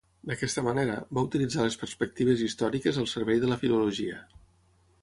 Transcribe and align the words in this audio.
D'aquesta 0.29 0.61
manera, 0.67 0.95
va 1.17 1.23
utilitzar 1.27 1.67
les 1.67 1.77
perspectives 1.83 2.43
històriques 2.47 2.99
al 3.03 3.11
servei 3.13 3.45
de 3.47 3.53
la 3.55 3.61
filologia. 3.67 4.23